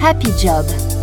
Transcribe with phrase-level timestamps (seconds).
[0.00, 0.97] Happy Job.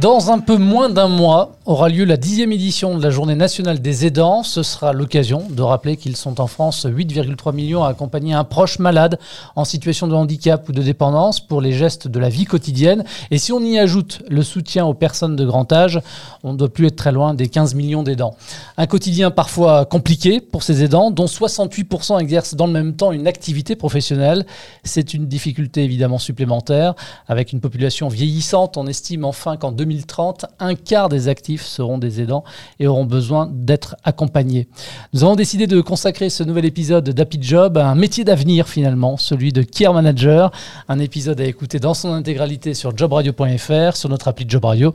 [0.00, 3.80] Dans un peu moins d'un mois aura lieu la dixième édition de la Journée nationale
[3.80, 4.44] des aidants.
[4.44, 8.78] Ce sera l'occasion de rappeler qu'ils sont en France 8,3 millions à accompagner un proche
[8.78, 9.18] malade
[9.56, 13.04] en situation de handicap ou de dépendance pour les gestes de la vie quotidienne.
[13.32, 16.00] Et si on y ajoute le soutien aux personnes de grand âge,
[16.44, 18.36] on ne doit plus être très loin des 15 millions d'aidants.
[18.76, 23.26] Un quotidien parfois compliqué pour ces aidants, dont 68% exercent dans le même temps une
[23.26, 24.46] activité professionnelle.
[24.84, 26.94] C'est une difficulté évidemment supplémentaire.
[27.26, 32.20] Avec une population vieillissante, on estime enfin qu'en 2030, un quart des actifs seront des
[32.20, 32.44] aidants
[32.78, 34.68] et auront besoin d'être accompagnés.
[35.12, 39.16] Nous avons décidé de consacrer ce nouvel épisode d'Happy Job à un métier d'avenir finalement,
[39.16, 40.50] celui de Care Manager.
[40.88, 44.92] Un épisode à écouter dans son intégralité sur jobradio.fr, sur notre appli Job Radio.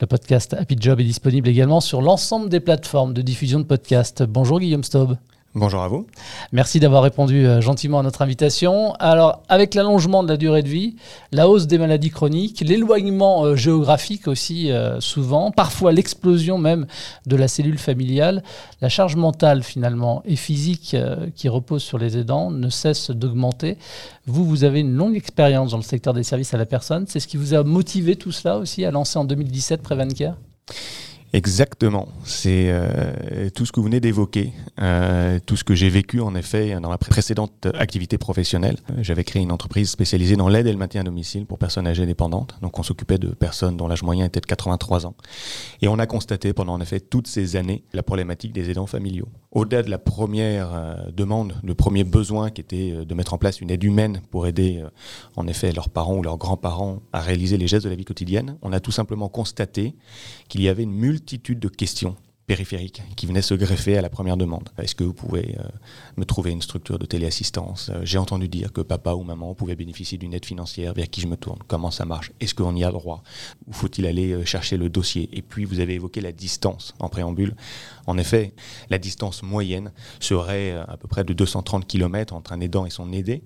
[0.00, 4.22] Le podcast Happy Job est disponible également sur l'ensemble des plateformes de diffusion de podcasts.
[4.22, 5.16] Bonjour Guillaume Staub.
[5.58, 6.06] Bonjour à vous.
[6.52, 8.92] Merci d'avoir répondu euh, gentiment à notre invitation.
[8.98, 10.96] Alors, avec l'allongement de la durée de vie,
[11.32, 16.86] la hausse des maladies chroniques, l'éloignement euh, géographique aussi euh, souvent, parfois l'explosion même
[17.24, 18.42] de la cellule familiale,
[18.82, 20.94] la charge mentale finalement et physique
[21.34, 23.78] qui repose sur les aidants ne cesse d'augmenter.
[24.26, 27.06] Vous, vous avez une longue expérience dans le secteur des services à la personne.
[27.08, 30.34] C'est ce qui vous a motivé tout cela aussi à lancer en 2017 Prevencare
[31.32, 36.20] Exactement, c'est euh, tout ce que vous venez d'évoquer, euh, tout ce que j'ai vécu
[36.20, 38.76] en effet dans ma précédente activité professionnelle.
[39.02, 42.06] J'avais créé une entreprise spécialisée dans l'aide et le maintien à domicile pour personnes âgées
[42.06, 45.14] dépendantes, donc on s'occupait de personnes dont l'âge moyen était de 83 ans.
[45.82, 49.28] Et on a constaté pendant en effet toutes ces années la problématique des aidants familiaux.
[49.50, 53.60] Au-delà de la première euh, demande, le premier besoin qui était de mettre en place
[53.60, 54.82] une aide humaine pour aider
[55.34, 58.58] en effet leurs parents ou leurs grands-parents à réaliser les gestes de la vie quotidienne,
[58.62, 59.96] on a tout simplement constaté
[60.48, 62.14] qu'il y avait une multitude de questions
[62.46, 64.68] périphériques qui venaient se greffer à la première demande.
[64.78, 65.64] Est-ce que vous pouvez euh,
[66.16, 67.90] me trouver une structure de téléassistance?
[67.92, 70.92] Euh, J'ai entendu dire que papa ou maman pouvait bénéficier d'une aide financière.
[70.94, 72.32] Vers qui je me tourne Comment ça marche?
[72.38, 73.22] Est-ce qu'on y a droit?
[73.66, 75.28] Ou faut-il aller euh, chercher le dossier?
[75.32, 77.56] Et puis, vous avez évoqué la distance en préambule.
[78.06, 78.52] En effet,
[78.90, 79.90] la distance moyenne
[80.20, 83.42] serait à peu près de 230 km entre un aidant et son aidé.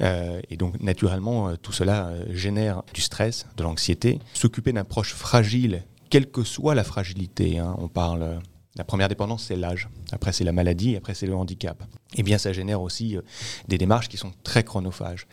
[0.00, 4.18] et donc, naturellement, tout cela génère du stress, de l'anxiété.
[4.34, 7.58] S'occuper d'un proche fragile quelle que soit la fragilité.
[7.58, 8.38] Hein, on parle,
[8.76, 9.88] la première dépendance, c'est l'âge.
[10.14, 10.96] Après, c'est la maladie.
[10.96, 11.82] Après, c'est le handicap.
[12.16, 13.22] Eh bien, ça génère aussi euh,
[13.66, 15.26] des démarches qui sont très chronophages.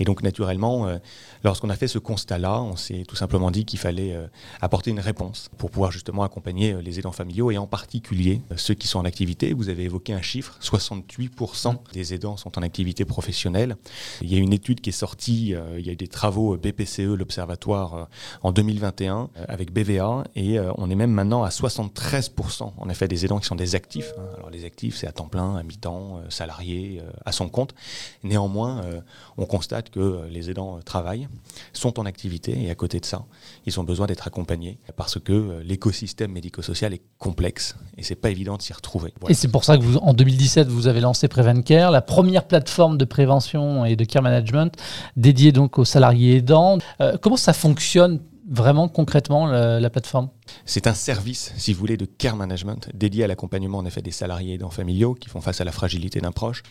[0.00, 0.98] Et donc, naturellement, euh,
[1.44, 4.26] lorsqu'on a fait ce constat-là, on s'est tout simplement dit qu'il fallait euh,
[4.60, 8.88] apporter une réponse pour pouvoir justement accompagner les aidants familiaux et en particulier ceux qui
[8.88, 9.52] sont en activité.
[9.52, 13.76] Vous avez évoqué un chiffre 68% des aidants sont en activité professionnelle.
[14.20, 17.00] Il y a une étude qui est sortie, il y a eu des travaux BPCE,
[17.00, 18.08] l'Observatoire,
[18.42, 23.38] en 2021 avec BVA, et on est même maintenant à 73% en effet des aidants
[23.38, 24.12] qui sont des actifs.
[24.18, 24.23] Hein.
[24.36, 27.74] Alors, les actifs, c'est à temps plein, à mi-temps euh, salariés, euh, à son compte.
[28.22, 29.00] Néanmoins, euh,
[29.36, 31.28] on constate que les aidants travaillent,
[31.72, 33.24] sont en activité et à côté de ça,
[33.66, 38.56] ils ont besoin d'être accompagnés parce que l'écosystème médico-social est complexe et c'est pas évident
[38.56, 39.12] de s'y retrouver.
[39.28, 43.04] Et c'est pour ça que en 2017, vous avez lancé Prevencare, la première plateforme de
[43.04, 44.76] prévention et de care management
[45.16, 46.78] dédiée donc aux salariés aidants.
[47.20, 50.28] comment ça fonctionne vraiment concrètement la plateforme?
[50.64, 54.10] C'est un service, si vous voulez, de care management dédié à l'accompagnement en effet des
[54.10, 56.62] salariés aidants familiaux qui font face à la fragilité d'un proche.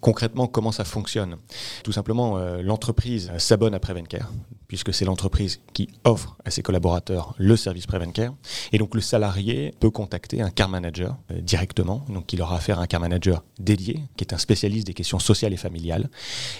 [0.00, 1.36] Concrètement, comment ça fonctionne?
[1.84, 4.30] Tout simplement, euh, l'entreprise s'abonne à Prevencare,
[4.68, 8.34] puisque c'est l'entreprise qui offre à ses collaborateurs le service Prevencare.
[8.72, 12.78] Et donc le salarié peut contacter un care manager euh, directement, donc il aura affaire
[12.78, 16.10] à un care manager dédié, qui est un spécialiste des questions sociales et familiales,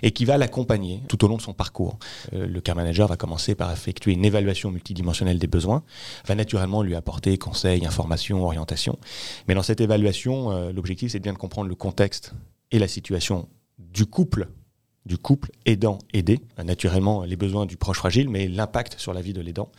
[0.02, 1.98] et qui va l'accompagner tout au long de son parcours.
[2.32, 5.82] Euh, le care manager va commencer par effectuer une évaluation multidimensionnelle des besoins,
[6.26, 8.98] va naturellement lui apporter conseils, informations, orientations.
[9.48, 12.34] Mais dans cette évaluation, euh, l'objectif, c'est bien de comprendre le contexte
[12.70, 14.48] et la situation du couple
[15.04, 19.40] du couple aidant-aidé, naturellement les besoins du proche fragile, mais l'impact sur la vie de
[19.40, 19.70] l'aidant.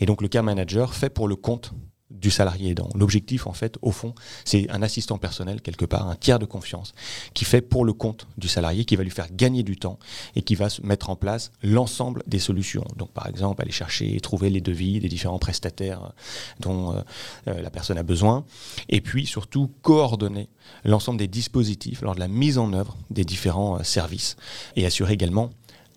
[0.00, 1.72] Et donc le care manager fait pour le compte
[2.12, 2.88] du salarié aidant.
[2.94, 4.14] L'objectif, en fait, au fond,
[4.44, 6.94] c'est un assistant personnel, quelque part, un tiers de confiance,
[7.34, 9.98] qui fait pour le compte du salarié, qui va lui faire gagner du temps
[10.36, 12.84] et qui va mettre en place l'ensemble des solutions.
[12.96, 16.12] Donc, par exemple, aller chercher et trouver les devis des différents prestataires
[16.60, 17.00] dont euh,
[17.48, 18.44] euh, la personne a besoin.
[18.88, 20.48] Et puis, surtout, coordonner
[20.84, 24.36] l'ensemble des dispositifs lors de la mise en œuvre des différents euh, services
[24.76, 25.50] et assurer également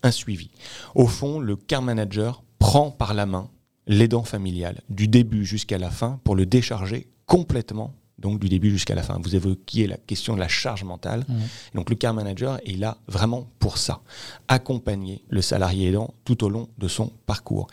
[0.03, 0.49] un suivi.
[0.93, 3.49] Au fond, le car manager prend par la main
[3.87, 8.95] l'aidant familial, du début jusqu'à la fin, pour le décharger complètement donc du début jusqu'à
[8.95, 9.19] la fin.
[9.21, 11.25] Vous évoquiez la question de la charge mentale.
[11.27, 11.35] Mmh.
[11.75, 14.01] Donc le care manager est là vraiment pour ça,
[14.47, 17.67] accompagner le salarié aidant tout au long de son parcours.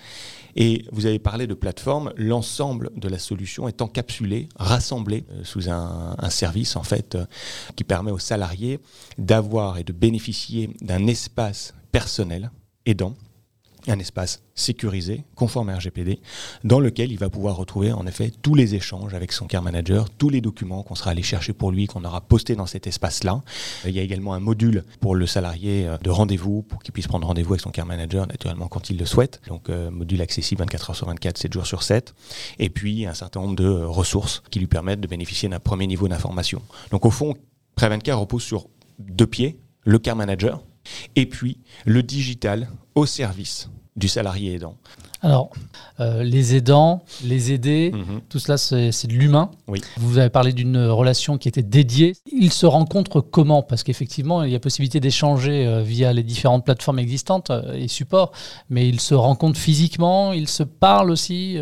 [0.55, 5.71] Et vous avez parlé de plateforme, l'ensemble de la solution est encapsulé, rassemblé euh, sous
[5.71, 7.25] un, service en fait euh,
[7.77, 8.79] qui permet aux salariés
[9.19, 12.51] d'avoir et de bénéficier d'un espace personnel
[12.85, 13.15] aidant
[13.89, 16.21] un espace sécurisé, conforme à RGPD,
[16.65, 20.11] dans lequel il va pouvoir retrouver en effet tous les échanges avec son care manager,
[20.11, 23.43] tous les documents qu'on sera allé chercher pour lui, qu'on aura posté dans cet espace-là.
[23.87, 27.07] Il y a également un module pour le salarié euh, de rendez-vous, pour qu'il puisse
[27.07, 29.41] prendre rendez-vous avec son care manager, naturellement quand il le souhaite.
[29.49, 32.15] Donc euh, module accessible 24 heures sur 24, 7 jours sur 7.
[32.59, 35.87] Et puis un certain nombre de euh, ressources qui lui permettent de bénéficier d'un premier
[35.87, 36.63] niveau d'information.
[36.91, 37.35] Donc au fond,
[37.77, 38.69] Care repose sur
[38.99, 40.63] deux pieds, le care manager,
[41.17, 44.77] et puis le digital au service du salarié aidant.
[45.21, 45.51] Alors,
[46.01, 48.23] euh, les aidants, les aider, mhm.
[48.29, 49.51] tout cela, c'est de l'humain.
[49.69, 49.81] Oui.
[49.99, 52.15] Vous avez parlé d'une relation qui était dédiée.
[52.33, 53.63] Ils se rencontrent comment?
[53.63, 57.87] Parce qu'effectivement, il y a possibilité d'échanger euh, via les différentes plateformes existantes euh, et
[57.87, 58.33] supports,
[58.69, 61.59] mais ils se rencontrent physiquement, ils se parlent aussi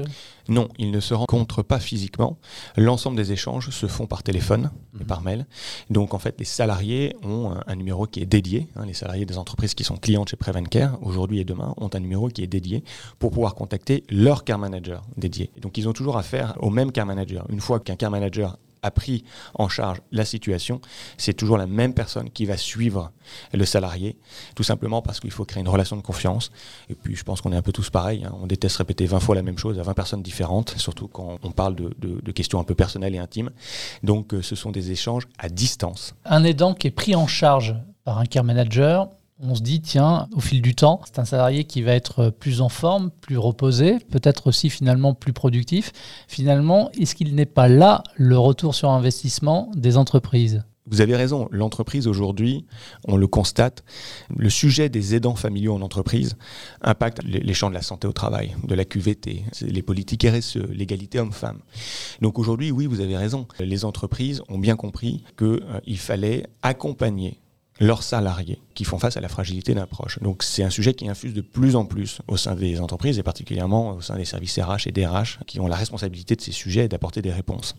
[0.51, 2.37] non, ils ne se rencontrent pas physiquement.
[2.77, 5.07] L'ensemble des échanges se font par téléphone et mhm.
[5.07, 5.47] par mail.
[5.91, 8.67] Donc en fait, les salariés ont un, numéro qui est dédié.
[8.75, 8.85] Hein.
[8.85, 12.29] les salariés des entreprises qui sont clientes chez Prevencare, aujourd'hui et demain, ont un numéro
[12.29, 12.83] qui est dédié
[13.21, 15.51] pour pouvoir contacter leur care manager dédié.
[15.61, 17.47] Donc ils ont toujours affaire au même care manager.
[17.49, 19.25] Une fois qu'un care manager a pris
[19.55, 20.81] en charge la situation,
[21.17, 23.13] c'est toujours la même personne qui va suivre
[23.53, 24.17] le salarié,
[24.55, 26.51] tout simplement parce qu'il faut créer une relation de confiance.
[26.89, 28.35] Et puis je pense qu'on est un peu tous pareils, hein.
[28.41, 31.51] on déteste répéter 20 fois la même chose à 20 personnes différentes, surtout quand on
[31.51, 33.51] parle de, questions un peu personnelles et intimes.
[34.03, 36.15] Donc euh, ce sont des échanges à distance.
[36.25, 37.75] Un aidant qui est pris en charge
[38.05, 39.09] par un care manager,
[39.43, 42.61] on se dit, tiens, au fil du temps, c'est un salarié qui va être plus
[42.61, 45.93] en forme, plus reposé, peut-être aussi finalement plus productif.
[46.29, 50.63] Finalement, est-ce qu'il n'est pas là le retour sur investissement des entreprises?
[50.87, 52.65] Vous avez raison, l'entreprise aujourd'hui,
[53.07, 53.85] on le constate,
[54.35, 56.37] le sujet des aidants familiaux en entreprise
[56.81, 61.21] impacte les champs de la santé au travail, de la QVT, les politiques RSE, l'égalité
[61.21, 61.61] homme-femme.
[62.23, 67.39] Donc aujourd'hui, oui, vous avez raison, les entreprises ont bien compris qu'il euh, fallait accompagner
[67.79, 70.19] leurs salariés font face à la fragilité d'un proche.
[70.21, 73.23] Donc c'est un sujet qui infuse de plus en plus au sein des entreprises et
[73.23, 76.85] particulièrement au sein des services RH et DRH qui ont la responsabilité de ces sujets
[76.85, 77.75] et d'apporter des réponses.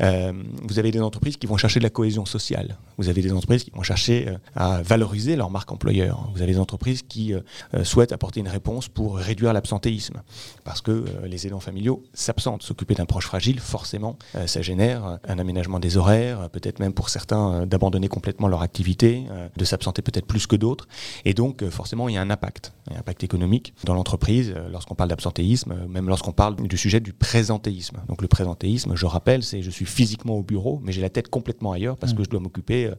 [0.00, 2.76] Euh, vous avez des entreprises qui vont chercher de la cohésion sociale.
[2.98, 6.28] Vous avez des entreprises qui vont chercher euh, à valoriser leur marque employeur.
[6.34, 7.40] Vous avez des entreprises qui euh,
[7.84, 10.22] souhaitent apporter une réponse pour réduire l'absentéisme
[10.64, 12.62] parce que les aidants familiaux s'absentent.
[12.62, 17.66] S'occuper d'un proche fragile, forcément, ça génère un aménagement des horaires, peut-être même pour certains
[17.66, 19.24] d'abandonner complètement leur activité
[19.56, 20.88] de s'absenter peut-être plus que d'autres.
[21.24, 24.68] Et donc, euh, forcément, il y a un impact, un impact économique dans l'entreprise, euh,
[24.70, 27.98] lorsqu'on parle d'absentéisme, même lorsqu'on parle du sujet du présentéisme.
[28.08, 31.28] Donc, le présentéisme, je rappelle, c'est je suis physiquement au bureau, mais j'ai la tête
[31.28, 32.90] complètement ailleurs parce que je dois m'occuper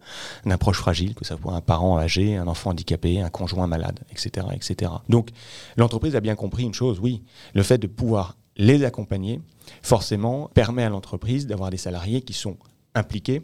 [0.46, 4.00] d'un proche fragile, que ce soit un parent âgé, un enfant handicapé, un conjoint malade,
[4.12, 4.48] etc.
[4.54, 4.92] etc.
[5.10, 5.30] Donc,
[5.76, 9.40] l'entreprise a bien compris une chose, oui, le fait de pouvoir les accompagner,
[9.82, 12.58] forcément, permet à l'entreprise d'avoir des salariés qui sont
[12.96, 13.44] impliqués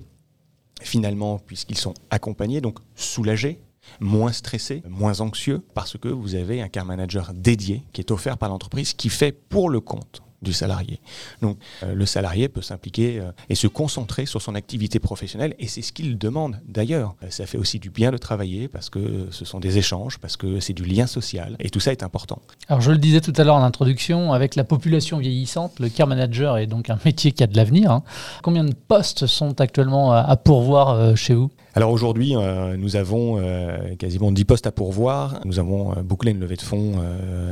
[0.82, 3.60] finalement, puisqu'ils sont accompagnés, donc soulagés,
[4.00, 8.38] moins stressés, moins anxieux, parce que vous avez un care manager dédié qui est offert
[8.38, 11.00] par l'entreprise, qui fait pour le compte du salarié.
[11.42, 15.68] Donc euh, le salarié peut s'impliquer euh, et se concentrer sur son activité professionnelle et
[15.68, 17.16] c'est ce qu'il demande d'ailleurs.
[17.24, 20.38] Euh, ça fait aussi du bien de travailler parce que ce sont des échanges, parce
[20.38, 22.42] que c'est du lien social et tout ça est important.
[22.68, 26.08] Alors je le disais tout à l'heure en introduction, avec la population vieillissante, le care
[26.08, 27.92] manager est donc un métier qui a de l'avenir.
[27.92, 28.04] Hein.
[28.44, 31.50] Combien de postes sont actuellement à pourvoir chez vous?
[31.76, 35.40] Alors aujourd'hui, euh, nous avons euh, quasiment 10 postes à pourvoir.
[35.44, 36.94] Nous avons bouclé une levée de fonds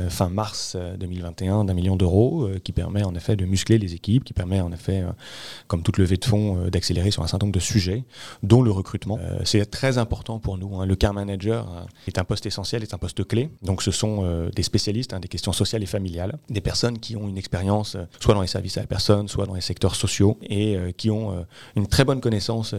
[0.08, 4.32] fin mars 2021 d'un million d'euros qui permet en effet de muscler les équipes, qui
[4.32, 5.04] permet en effet,
[5.66, 8.04] comme toute levée de fonds, d'accélérer sur un certain nombre de sujets,
[8.42, 9.18] dont le recrutement.
[9.44, 10.76] C'est très important pour nous.
[10.76, 10.86] Hein.
[10.86, 13.50] Le car manager est un poste essentiel, est un poste clé.
[13.62, 17.28] Donc ce sont des spécialistes hein, des questions sociales et familiales, des personnes qui ont
[17.28, 20.76] une expérience soit dans les services à la personne, soit dans les secteurs sociaux et
[20.96, 21.44] qui ont
[21.76, 22.74] une très bonne connaissance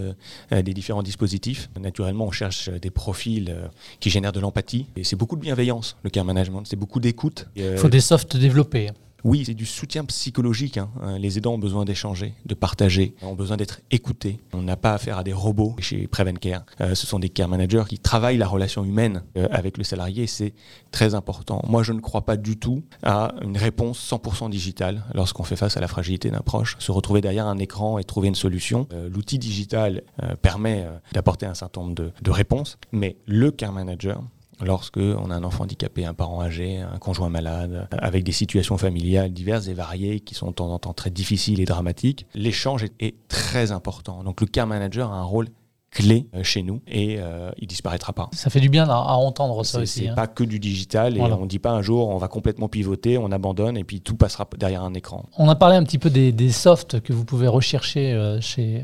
[0.52, 3.68] des différents dispositifs Naturellement, on cherche des profils euh,
[4.00, 4.88] qui génèrent de l'empathie.
[4.96, 6.64] Et c'est beaucoup de bienveillance, le care management.
[6.66, 7.48] C'est beaucoup d'écoute.
[7.56, 8.92] Il faut des softs développés.
[9.24, 10.78] Oui, c'est du soutien psychologique.
[10.78, 10.90] Hein.
[11.02, 14.40] Euh, les aidants ont besoin d'échanger, de partager, ont besoin d'être écoutés.
[14.52, 16.66] On n'a pas affaire à des robots chez Prevencare.
[16.82, 20.28] Euh, ce sont des care managers qui travaillent la relation humaine euh, avec le salarié.
[20.28, 20.54] C'est
[20.92, 21.62] très important.
[21.68, 25.78] Moi, je ne crois pas du tout à une réponse 100% digitale lorsqu'on fait face
[25.78, 26.76] à la fragilité d'un proche.
[26.80, 28.88] Se retrouver derrière un écran et trouver une solution.
[29.10, 30.04] L'outil digital
[30.42, 34.22] permet d'apporter un certain nombre de réponses, mais le care manager
[34.64, 38.78] lorsque on a un enfant handicapé, un parent âgé, un conjoint malade, avec des situations
[38.78, 42.86] familiales diverses et variées qui sont de temps en temps très difficiles et dramatiques, l'échange
[43.00, 44.24] est, très important.
[44.24, 45.48] Donc le care manager a un rôle
[45.94, 47.20] clé chez nous et
[47.58, 48.30] il disparaîtra pas.
[48.34, 50.02] Ça fait du bien à, entendre ça aussi.
[50.02, 50.16] C'est hein.
[50.16, 53.18] pas que du digital et on ne dit pas un jour on va complètement pivoter,
[53.18, 55.26] on abandonne et puis tout passera derrière un écran.
[55.38, 58.84] On a parlé un petit peu des, des softs que vous pouvez rechercher chez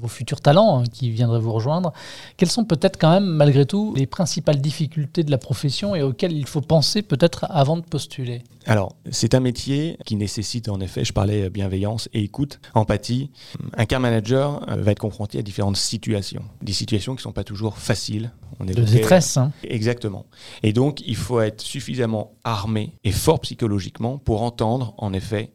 [0.00, 1.92] vos futurs talents hein, qui viendraient vous rejoindre.
[2.36, 6.32] Quelles sont peut-être quand même malgré tout les principales difficultés de la profession et auxquelles
[6.32, 8.42] il faut penser peut-être avant de postuler?
[8.66, 13.30] Alors, c'est un métier qui nécessite en effet, je parlais bienveillance et écoute, empathie.
[13.76, 17.32] Un care manager euh, va être confronté à différentes situations, des situations qui ne sont
[17.32, 18.32] pas toujours faciles.
[18.60, 19.36] On de détresse.
[19.36, 19.52] Hein.
[19.64, 20.26] Exactement.
[20.62, 25.52] Et donc, il faut être suffisamment armé et fort psychologiquement pour entendre en effet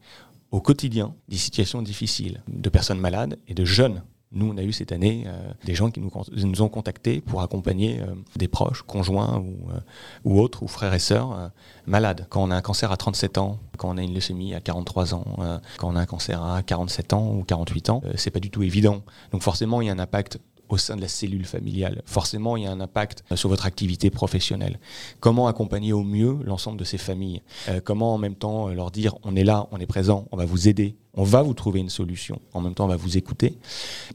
[0.51, 4.71] au quotidien des situations difficiles de personnes malades et de jeunes nous, on a eu
[4.71, 8.81] cette année euh, des gens qui nous, nous, ont contactés pour accompagner euh, des proches,
[8.83, 9.79] conjoints ou, euh,
[10.23, 11.51] ou, autres, ou frères et sœurs
[11.85, 12.27] malades.
[12.29, 15.13] Quand on a un cancer à 37 ans, quand on a une leucémie à 43
[15.15, 15.25] ans,
[15.77, 18.63] quand on a un cancer à 47 ans ou 48 ans, c'est pas du tout
[18.63, 19.01] évident.
[19.31, 20.39] Donc forcément, il y a un impact
[20.71, 22.01] au sein de la cellule familiale.
[22.05, 24.79] Forcément, il y a un impact sur votre activité professionnelle.
[25.19, 27.41] Comment accompagner au mieux l'ensemble de ces familles?
[27.83, 30.67] Comment en même temps leur dire on est là, on est présent, on va vous
[30.67, 32.39] aider, on va vous trouver une solution.
[32.53, 33.57] En même temps, on va vous écouter.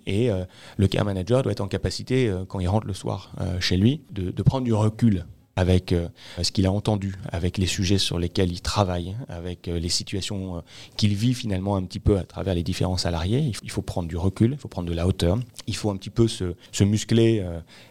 [0.07, 0.45] Et euh,
[0.77, 3.77] le care manager doit être en capacité, euh, quand il rentre le soir euh, chez
[3.77, 5.95] lui, de, prendre du recul avec
[6.43, 10.63] ce qu'il a entendu, avec les sujets sur lesquels il travaille, avec les situations
[10.97, 13.53] qu'il vit finalement un petit peu à travers les différents salariés.
[13.63, 16.11] Il faut prendre du recul, il faut prendre de la hauteur, il faut un petit
[16.11, 17.45] peu se, muscler,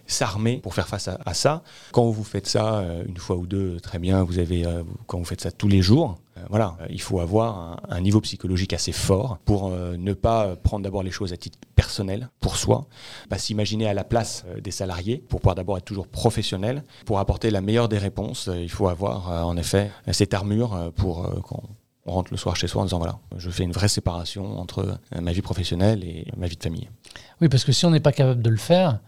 [0.06, 1.64] s'armer pour faire face à, ça.
[1.92, 4.64] Quand vous faites ça une fois ou deux, très bien, vous avez,
[5.08, 8.74] quand vous faites ça tous les jours, euh, voilà, il faut avoir un, niveau psychologique
[8.74, 12.88] assez fort pour euh, ne pas prendre d'abord les choses à titre personnel pour soi,
[13.30, 17.20] pas s'imaginer à la place euh, des salariés pour pouvoir d'abord être toujours professionnel, pour
[17.20, 18.50] apporter la meilleure des réponses.
[18.54, 21.64] il faut avoir en effet cette armure pour quand
[22.06, 25.00] on rentre le soir chez soi en disant voilà, je fais une vraie séparation entre
[25.20, 26.90] ma vie professionnelle et ma vie de famille.
[27.42, 29.00] Oui, parce que si on n'est pas capable de le faire,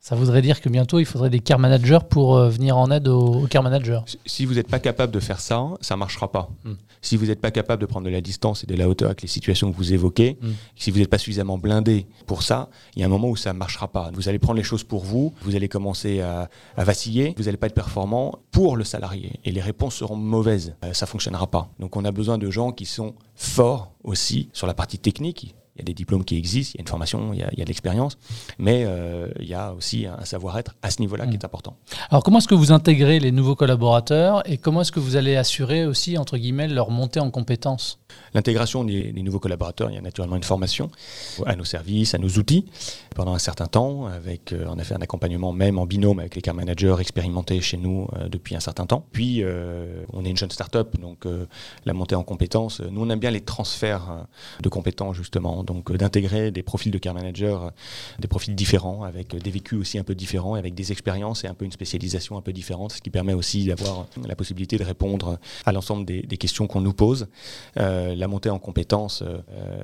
[0.00, 3.08] ça voudrait dire que bientôt, il faudrait des care managers pour euh, venir en aide
[3.08, 4.00] aux, care managers.
[4.24, 6.48] Si vous n'êtes pas capable de faire ça, ça ne marchera pas.
[6.64, 6.74] Hmm.
[7.02, 9.22] Si vous n'êtes pas capable de prendre de la distance et de la hauteur avec
[9.22, 10.50] les situations que vous évoquez, hmm.
[10.76, 13.52] si vous n'êtes pas suffisamment blindé pour ça, il y a un moment où ça
[13.52, 14.10] ne marchera pas.
[14.14, 17.66] Vous allez prendre les choses pour vous, vous allez commencer à, vaciller, vous n'allez pas
[17.66, 19.40] être performant pour le salarié.
[19.44, 20.76] Et les réponses seront mauvaises.
[20.84, 21.68] Euh, ça ne fonctionnera pas.
[21.80, 25.80] Donc on a besoin de gens qui sont forts aussi sur la partie technique il
[25.80, 27.64] y a des diplômes qui existent, il y a une formation, il y a, de
[27.64, 28.18] l'expérience,
[28.58, 31.46] mais euh, il y a aussi un savoir-être à ce niveau-là qui est mm.
[31.46, 31.76] important.
[32.10, 35.36] Alors comment est-ce que vous intégrez les nouveaux collaborateurs et comment est-ce que vous allez
[35.36, 38.00] assurer aussi, entre guillemets, leur montée en compétences?
[38.34, 40.90] L'intégration des, nouveaux collaborateurs, il y a naturellement une formation
[41.44, 42.66] à nos services, à nos outils,
[43.14, 46.42] pendant un certain temps, avec euh, en effet un accompagnement même en binôme avec les
[46.42, 49.06] care managers expérimentés chez nous euh, depuis un certain temps.
[49.12, 49.42] Puis
[50.12, 51.26] on est une jeune start-up, donc
[51.84, 54.26] la montée en compétences, nous on aime bien les transferts
[54.60, 57.70] de compétences justement donc euh, d'intégrer des profils de care manager, euh,
[58.18, 61.48] des profils différents, avec euh, des vécus aussi un peu différents, avec des expériences et
[61.48, 64.84] un peu une spécialisation un peu différente, ce qui permet aussi d'avoir la possibilité de
[64.84, 67.28] répondre à l'ensemble des, questions qu'on nous pose.
[68.16, 69.22] La montée en compétences,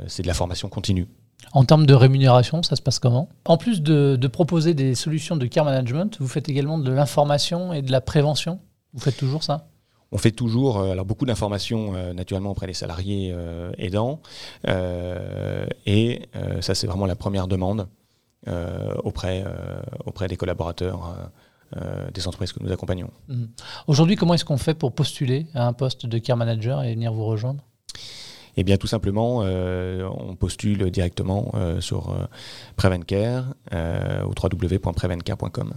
[0.07, 1.09] c'est de la formation continue.
[1.53, 3.29] En termes de rémunération, ça se passe comment?
[3.45, 7.73] En plus de, de, proposer des solutions de care management, vous faites également de l'information
[7.73, 8.61] et de la prévention?
[8.95, 9.67] Vous faites toujours ça?
[10.13, 14.21] On fait toujours euh, alors beaucoup d'informations euh, naturellement auprès des salariés euh, aidants
[15.87, 16.29] et
[16.61, 17.89] ça c'est vraiment la première demande
[19.05, 19.45] auprès,
[20.05, 21.31] auprès des collaborateurs
[22.13, 23.11] des entreprises que nous accompagnons.
[23.29, 23.49] Mhm.
[23.87, 27.13] Aujourd'hui, comment est-ce qu'on fait pour postuler à un poste de care manager et venir
[27.13, 27.65] vous rejoindre?
[28.57, 32.27] Eh bien, tout simplement, on postule directement sur euh,
[32.77, 35.73] Prevencare au www.prevencare.com.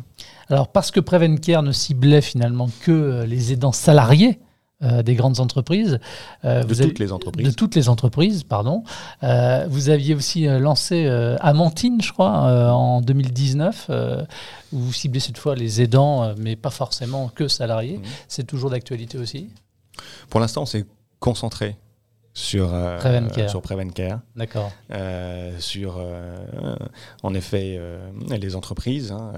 [0.50, 4.40] Alors, parce que Prevencare ne ciblait finalement que euh, les aidants salariés,
[4.84, 6.00] euh, des grandes entreprises.
[6.44, 7.48] Euh, de toutes les entreprises.
[7.48, 8.84] De toutes les entreprises, pardon.
[9.22, 11.08] vous aviez aussi lancé
[11.40, 12.30] Amantine, je crois,
[12.74, 13.90] en 2019,
[14.74, 17.98] où vous ciblez cette fois les aidants, mais pas forcément que salariés.
[17.98, 18.04] Mmh.
[18.28, 19.50] C'est toujours d'actualité aussi?
[20.30, 20.86] Pour l'instant, c'est
[21.20, 21.78] concentré
[22.36, 24.20] sur euh, sur Prevencare.
[24.36, 24.72] D'accord.
[24.92, 26.76] Euh, sur euh,
[27.24, 27.80] en effet
[28.30, 29.12] les entreprises.
[29.12, 29.34] Hein,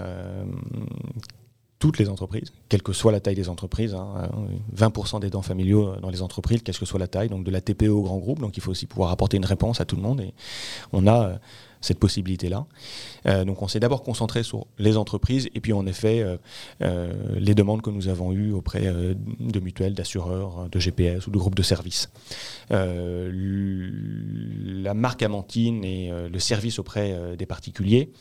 [1.79, 3.95] toutes les entreprises, quelle que soit la taille des entreprises,
[4.75, 7.61] 20% des dents familiaux dans les entreprises, quelle que soit la taille, donc de la
[7.61, 10.01] TPE au grand groupe, donc il faut aussi pouvoir apporter une réponse à tout le
[10.01, 10.33] monde et
[10.91, 11.33] on a
[11.87, 12.65] cette possibilité-là.
[13.25, 16.37] Euh, donc on s'est d'abord concentré sur les entreprises et puis en effet euh,
[16.81, 21.37] euh, les demandes que nous avons eues auprès de mutuelles, d'assureurs, de GPS ou de
[21.37, 22.09] groupes de services.
[22.69, 22.77] la
[24.93, 28.11] marque Amantine et le service auprès des particuliers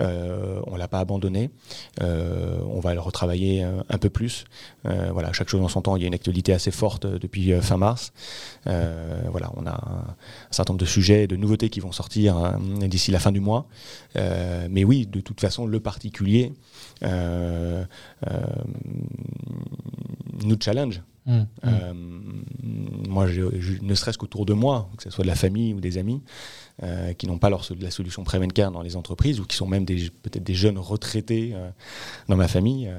[0.00, 1.50] on l'a pas abandonné.
[2.00, 4.44] on va le retravailler un peu plus.
[4.84, 5.96] voilà, chaque chose en son temps.
[5.96, 8.12] Il y a une actualité assez forte depuis fin mars.
[8.64, 10.16] voilà, on a un,
[10.50, 13.66] certain nombre de sujets, de nouveautés qui vont sortir d'ici la fin du mois.
[14.16, 16.52] mais oui, de toute façon, le particulier
[20.44, 21.02] nous challenge.
[21.24, 21.46] Mmh, mmh.
[21.64, 21.92] Euh,
[23.08, 26.20] moi, ne serait-ce qu'autour de moi, que ce soit de la famille ou des amis,
[26.82, 29.84] euh, qui n'ont pas leur, la solution Prevencare dans les entreprises ou qui sont même
[29.86, 31.70] peut-être des jeunes retraités euh,
[32.28, 32.90] dans ma famille,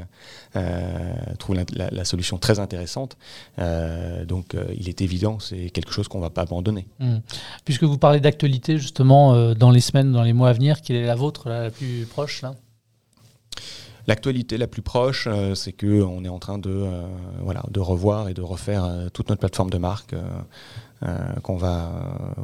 [1.40, 3.18] trouvent la, la, solution très intéressante.
[3.58, 6.88] donc, il est évident, c'est quelque chose qu'on ne va pas abandonner.
[7.00, 7.18] Mmh.
[7.66, 11.06] Puisque vous parlez d'actualité, justement, dans les semaines, dans les mois à venir, quelle est
[11.06, 12.54] la vôtre, la plus proche là?
[14.06, 17.04] L'actualité la plus proche, euh, c'est que on est en train de, euh,
[17.42, 20.16] voilà, de revoir et de refaire euh, toute notre plateforme de marque
[21.42, 21.92] qu'on va,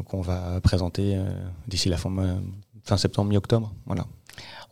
[0.05, 1.17] qu'on va présenter
[1.69, 2.11] d'ici la fin,
[2.83, 3.71] fin septembre, mi-octobre.
[3.85, 4.05] Voilà.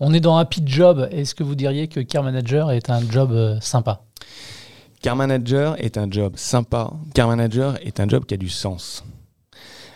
[0.02, 1.08] On est dans Happy Job.
[1.10, 4.02] Est-ce que vous diriez que Care Manager est un job sympa?
[5.02, 6.92] Care Manager est un job sympa.
[7.14, 9.06] Care Manager est un job qui a du sens.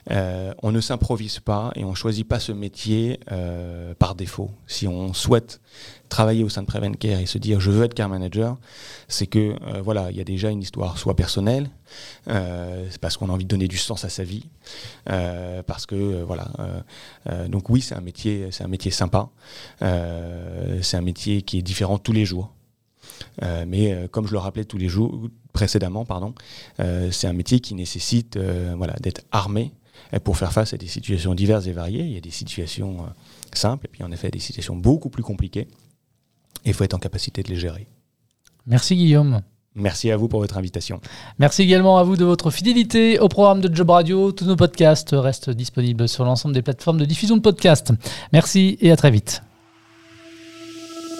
[0.10, 4.50] Euh, on ne s'improvise pas et on ne choisit pas ce métier euh, par défaut.
[4.68, 5.62] Si on souhaite
[6.10, 8.58] travailler au sein de Prevent Care et se dire je veux être care manager,
[9.08, 11.70] c'est que euh, voilà, il y a déjà une histoire soit personnelle,
[12.26, 14.46] c'est parce qu'on a envie de donner du sens à sa vie,
[15.06, 16.48] parce que voilà.
[17.50, 19.28] donc oui, c'est un métier, c'est un métier sympa,
[19.82, 22.54] c'est un métier qui est différent tous les jours.
[23.42, 25.20] mais comme je le rappelais tous les jours
[25.52, 26.34] précédemment, pardon,
[26.78, 29.74] c'est un métier qui nécessite voilà d'être armé
[30.20, 32.04] pour faire face à des situations diverses et variées.
[32.04, 33.10] Il y a des situations euh,
[33.54, 35.68] simples et puis en effet des situations beaucoup plus compliquées.
[36.66, 37.88] Et il faut être en capacité de les gérer.
[38.68, 39.42] Merci Guillaume.
[39.74, 41.00] Merci à vous pour votre invitation.
[41.40, 44.34] Merci également à vous de votre fidélité au programme de Job Radio.
[44.34, 47.94] Tous nos podcasts restent disponibles sur l'ensemble des plateformes de diffusion de podcasts.
[48.34, 49.42] Merci et à très vite.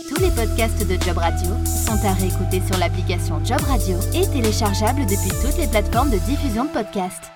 [0.10, 5.06] Tous les podcasts de Job Radio sont à réécouter sur l'application Job Radio et téléchargeables
[5.06, 7.32] depuis toutes les plateformes de diffusion de podcasts.